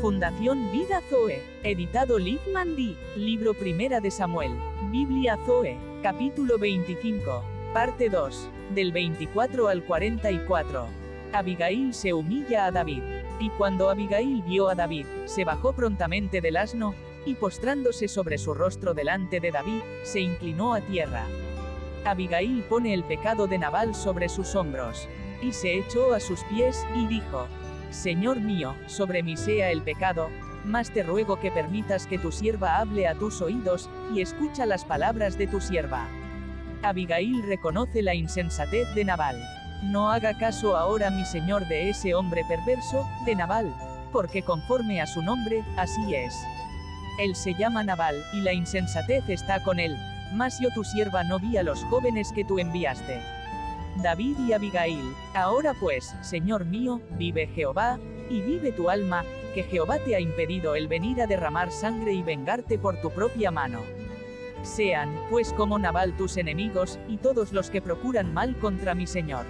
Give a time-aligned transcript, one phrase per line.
[0.00, 4.52] Fundación Vida Zoe, editado Liv Mandy, libro Primera de Samuel,
[4.92, 7.42] Biblia Zoe, capítulo 25,
[7.72, 10.86] parte 2, del 24 al 44.
[11.32, 13.02] Abigail se humilla a David.
[13.40, 16.94] Y cuando Abigail vio a David, se bajó prontamente del asno,
[17.26, 21.26] y postrándose sobre su rostro delante de David, se inclinó a tierra.
[22.04, 25.08] Abigail pone el pecado de Nabal sobre sus hombros,
[25.42, 27.48] y se echó a sus pies, y dijo,
[27.90, 30.28] Señor mío, sobre mí sea el pecado,
[30.64, 34.84] mas te ruego que permitas que tu sierva hable a tus oídos, y escucha las
[34.84, 36.06] palabras de tu sierva.
[36.82, 39.42] Abigail reconoce la insensatez de Nabal.
[39.84, 43.74] No haga caso ahora mi señor de ese hombre perverso, de Nabal,
[44.12, 46.34] porque conforme a su nombre, así es.
[47.20, 49.96] Él se llama Nabal, y la insensatez está con él,
[50.34, 53.37] mas yo tu sierva no vi a los jóvenes que tú enviaste.
[54.02, 57.98] David y Abigail, ahora pues, Señor mío, vive Jehová,
[58.30, 62.22] y vive tu alma, que Jehová te ha impedido el venir a derramar sangre y
[62.22, 63.80] vengarte por tu propia mano.
[64.62, 69.46] Sean, pues como Nabal tus enemigos, y todos los que procuran mal contra mi Señor.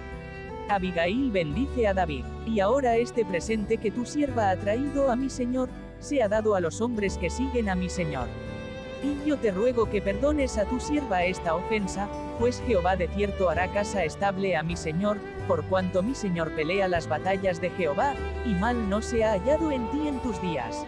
[0.67, 5.29] Abigail bendice a David, y ahora este presente que tu sierva ha traído a mi
[5.29, 8.27] Señor, sea dado a los hombres que siguen a mi Señor.
[9.01, 13.49] Y yo te ruego que perdones a tu sierva esta ofensa, pues Jehová de cierto
[13.49, 18.13] hará casa estable a mi Señor, por cuanto mi Señor pelea las batallas de Jehová,
[18.45, 20.85] y mal no se ha hallado en ti en tus días.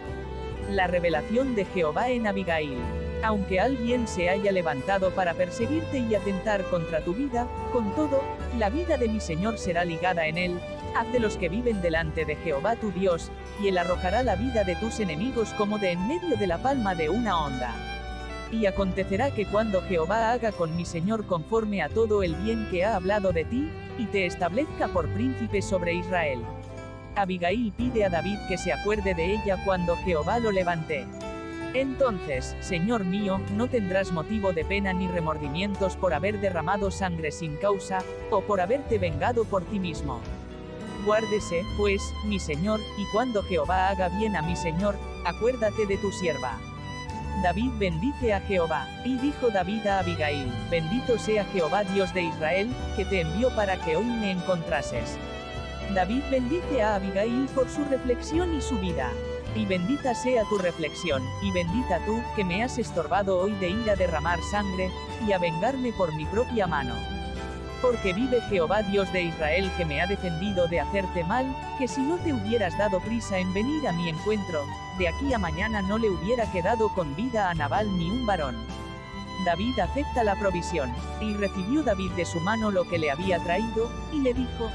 [0.70, 2.78] La revelación de Jehová en Abigail.
[3.24, 8.20] Aunque alguien se haya levantado para perseguirte y atentar contra tu vida, con todo,
[8.58, 10.60] la vida de mi Señor será ligada en él,
[10.96, 13.30] haz de los que viven delante de Jehová tu Dios,
[13.62, 16.94] y él arrojará la vida de tus enemigos como de en medio de la palma
[16.94, 18.01] de una onda.
[18.52, 22.84] Y acontecerá que cuando Jehová haga con mi Señor conforme a todo el bien que
[22.84, 26.40] ha hablado de ti, y te establezca por príncipe sobre Israel.
[27.16, 31.06] Abigail pide a David que se acuerde de ella cuando Jehová lo levante.
[31.74, 37.56] Entonces, Señor mío, no tendrás motivo de pena ni remordimientos por haber derramado sangre sin
[37.56, 37.98] causa,
[38.30, 40.20] o por haberte vengado por ti mismo.
[41.06, 46.12] Guárdese, pues, mi Señor, y cuando Jehová haga bien a mi Señor, acuérdate de tu
[46.12, 46.58] sierva.
[47.42, 48.86] David bendice a Jehová.
[49.04, 53.76] Y dijo David a Abigail, bendito sea Jehová Dios de Israel, que te envió para
[53.76, 55.18] que hoy me encontrases.
[55.94, 59.10] David bendice a Abigail por su reflexión y su vida.
[59.54, 63.90] Y bendita sea tu reflexión, y bendita tú, que me has estorbado hoy de ir
[63.90, 64.90] a derramar sangre,
[65.26, 66.94] y a vengarme por mi propia mano.
[67.82, 71.44] Porque vive Jehová Dios de Israel que me ha defendido de hacerte mal,
[71.78, 74.64] que si no te hubieras dado prisa en venir a mi encuentro,
[74.98, 78.56] de aquí a mañana no le hubiera quedado con vida a Nabal ni un varón.
[79.44, 83.90] David acepta la provisión, y recibió David de su mano lo que le había traído,
[84.12, 84.70] y le dijo,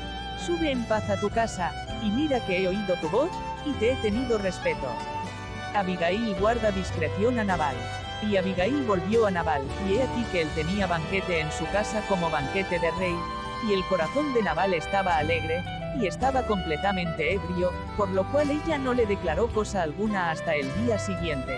[0.46, 1.72] Sube en paz a tu casa,
[2.04, 3.30] y mira que he oído tu voz,
[3.66, 4.88] y te he tenido respeto.
[5.74, 7.76] Abigail guarda discreción a Nabal.
[8.22, 12.02] Y Abigail volvió a Nabal, y he aquí que él tenía banquete en su casa
[12.10, 13.16] como banquete de rey,
[13.68, 15.64] y el corazón de Nabal estaba alegre,
[16.00, 20.68] y estaba completamente ebrio, por lo cual ella no le declaró cosa alguna hasta el
[20.84, 21.58] día siguiente.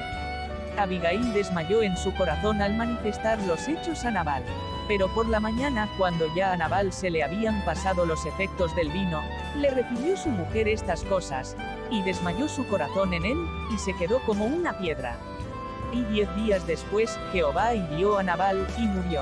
[0.77, 4.43] Abigail desmayó en su corazón al manifestar los hechos a Nabal.
[4.87, 8.89] Pero por la mañana, cuando ya a Nabal se le habían pasado los efectos del
[8.89, 9.21] vino,
[9.57, 11.55] le refirió su mujer estas cosas,
[11.91, 13.37] y desmayó su corazón en él,
[13.73, 15.17] y se quedó como una piedra.
[15.91, 19.22] Y diez días después, Jehová hirió a Nabal, y murió.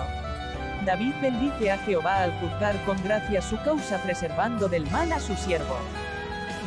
[0.86, 5.36] David bendice a Jehová al juzgar con gracia su causa preservando del mal a su
[5.36, 5.78] siervo.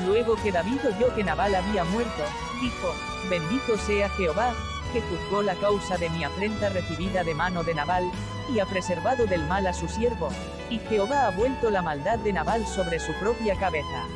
[0.06, 2.22] Luego que David oyó que Nabal había muerto,
[2.61, 2.94] dijo,
[3.28, 4.55] bendito sea Jehová,
[4.93, 8.11] que juzgó la causa de mi afrenta recibida de mano de Nabal,
[8.53, 10.31] y ha preservado del mal a su siervo,
[10.69, 14.06] y Jehová ha vuelto la maldad de Nabal sobre su propia cabeza.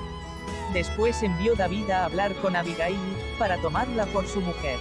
[0.72, 2.98] Después envió David a hablar con Abigail,
[3.38, 4.78] para tomarla por su mujer.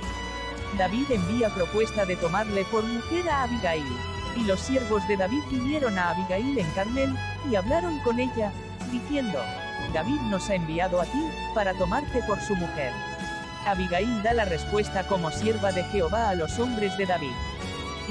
[0.77, 3.85] David envía propuesta de tomarle por mujer a Abigail.
[4.35, 7.15] Y los siervos de David vinieron a Abigail en Carmel,
[7.49, 8.51] y hablaron con ella,
[8.91, 9.39] diciendo,
[9.93, 12.91] David nos ha enviado a ti, para tomarte por su mujer.
[13.65, 17.33] Abigail da la respuesta como sierva de Jehová a los hombres de David.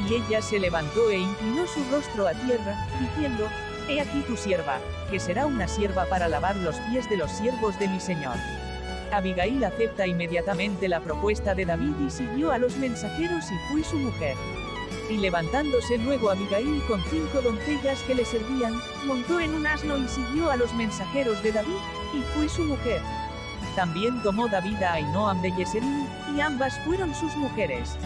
[0.09, 3.49] Y ella se levantó e inclinó su rostro a tierra, diciendo,
[3.89, 4.79] He aquí tu sierva,
[5.11, 8.37] que será una sierva para lavar los pies de los siervos de mi señor.
[9.13, 13.97] Abigail acepta inmediatamente la propuesta de David y siguió a los mensajeros y fue su
[13.97, 14.37] mujer.
[15.11, 18.75] Y levantándose luego Abigail con cinco doncellas que le servían,
[19.07, 21.77] montó en un asno y siguió a los mensajeros de David,
[22.15, 23.03] y fue su mujer.
[23.77, 27.97] También tomó David a Ainoam de Yeserín, y ambas fueron sus mujeres.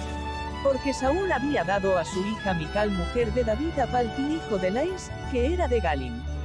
[0.65, 4.71] Porque Saúl había dado a su hija Mical mujer de David a Palti hijo de
[4.71, 6.36] Lais, que era de Galim.